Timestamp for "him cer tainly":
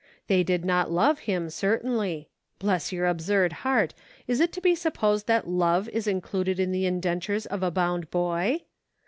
1.29-2.25